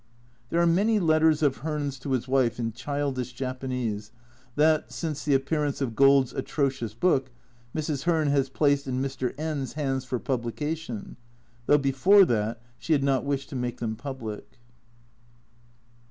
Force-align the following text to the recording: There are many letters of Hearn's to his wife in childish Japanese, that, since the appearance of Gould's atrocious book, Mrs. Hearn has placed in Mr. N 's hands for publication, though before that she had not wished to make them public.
There 0.49 0.59
are 0.59 0.65
many 0.65 0.99
letters 0.99 1.43
of 1.43 1.57
Hearn's 1.57 1.99
to 1.99 2.13
his 2.13 2.27
wife 2.27 2.57
in 2.57 2.71
childish 2.71 3.33
Japanese, 3.33 4.11
that, 4.55 4.91
since 4.91 5.23
the 5.23 5.35
appearance 5.35 5.79
of 5.79 5.95
Gould's 5.95 6.33
atrocious 6.33 6.95
book, 6.95 7.29
Mrs. 7.75 8.05
Hearn 8.05 8.27
has 8.29 8.49
placed 8.49 8.87
in 8.87 8.99
Mr. 8.99 9.35
N 9.39 9.63
's 9.67 9.73
hands 9.73 10.03
for 10.03 10.17
publication, 10.17 11.17
though 11.67 11.77
before 11.77 12.25
that 12.25 12.59
she 12.79 12.93
had 12.93 13.03
not 13.03 13.25
wished 13.25 13.49
to 13.49 13.55
make 13.55 13.77
them 13.79 13.95
public. 13.95 14.57